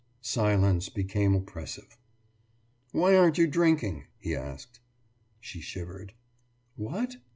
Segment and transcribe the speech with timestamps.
[0.23, 1.95] Silence became oppressive.
[2.91, 4.79] »Why aren't you drinking?« he asked.
[5.39, 6.13] She shivered.
[6.75, 7.17] »What?